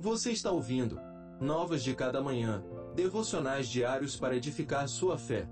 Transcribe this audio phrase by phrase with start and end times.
[0.00, 0.98] Você está ouvindo
[1.38, 2.64] Novas de Cada Manhã,
[2.94, 5.46] devocionais diários para edificar sua fé.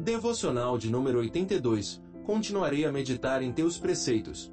[0.00, 2.02] Devocional de número 82.
[2.24, 4.50] Continuarei a meditar em teus preceitos.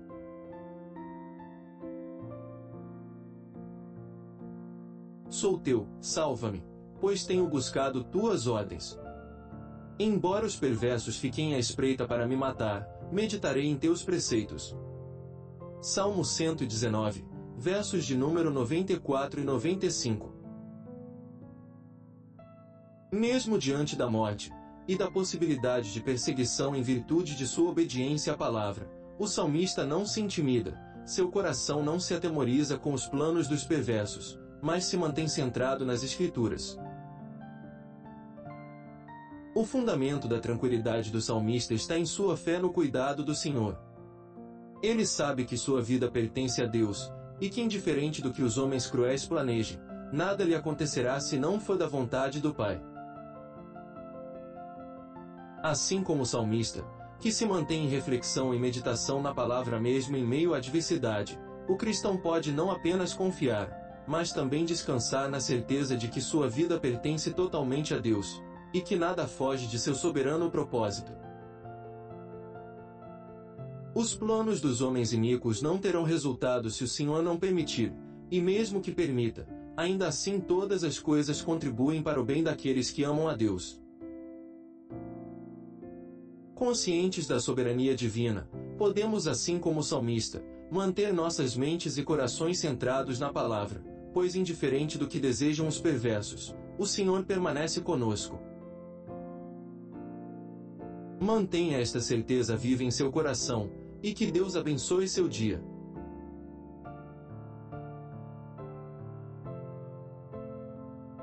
[5.29, 6.61] Sou teu, salva-me,
[6.99, 8.99] pois tenho buscado tuas ordens.
[9.97, 14.75] Embora os perversos fiquem à espreita para me matar, meditarei em teus preceitos.
[15.83, 17.25] Salmo 119,
[17.57, 20.31] versos de número 94 e 95.
[23.11, 24.53] Mesmo diante da morte,
[24.87, 30.05] e da possibilidade de perseguição em virtude de sua obediência à palavra, o salmista não
[30.05, 35.27] se intimida, seu coração não se atemoriza com os planos dos perversos, mas se mantém
[35.27, 36.77] centrado nas Escrituras.
[39.55, 43.89] O fundamento da tranquilidade do salmista está em sua fé no cuidado do Senhor.
[44.81, 48.87] Ele sabe que sua vida pertence a Deus, e que indiferente do que os homens
[48.87, 49.79] cruéis planejem,
[50.11, 52.81] nada lhe acontecerá se não for da vontade do Pai.
[55.61, 56.83] Assim como o salmista,
[57.19, 61.77] que se mantém em reflexão e meditação na palavra mesmo em meio à adversidade, o
[61.77, 67.31] cristão pode não apenas confiar, mas também descansar na certeza de que sua vida pertence
[67.31, 68.41] totalmente a Deus,
[68.73, 71.11] e que nada foge de seu soberano propósito.
[73.93, 77.93] Os planos dos homens iníquos não terão resultado se o Senhor não permitir,
[78.31, 83.03] e mesmo que permita, ainda assim todas as coisas contribuem para o bem daqueles que
[83.03, 83.81] amam a Deus.
[86.55, 93.19] Conscientes da soberania divina, podemos, assim como o salmista, manter nossas mentes e corações centrados
[93.19, 93.83] na palavra,
[94.13, 98.39] pois indiferente do que desejam os perversos, o Senhor permanece conosco.
[101.19, 105.61] Mantenha esta certeza viva em seu coração, e que Deus abençoe seu dia.